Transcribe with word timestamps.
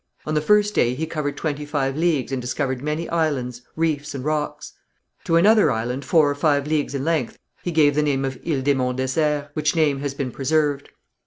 On 0.25 0.33
the 0.33 0.41
first 0.41 0.73
day 0.73 0.95
he 0.95 1.05
covered 1.05 1.37
twenty 1.37 1.63
five 1.63 1.95
leagues 1.95 2.31
and 2.31 2.41
discovered 2.41 2.81
many 2.81 3.07
islands, 3.09 3.61
reefs 3.75 4.15
and 4.15 4.25
rocks. 4.25 4.73
To 5.25 5.35
another 5.35 5.69
island, 5.69 6.05
four 6.05 6.27
or 6.27 6.33
five 6.33 6.65
leagues 6.65 6.95
in 6.95 7.05
length, 7.05 7.37
he 7.61 7.71
gave 7.71 7.93
the 7.93 8.01
name 8.01 8.25
of 8.25 8.39
Ile 8.43 8.63
des 8.63 8.73
Monts 8.73 8.99
Déserts, 8.99 9.49
which 9.53 9.75
name 9.75 9.99
has 9.99 10.15
been 10.15 10.31
preserved. 10.31 10.89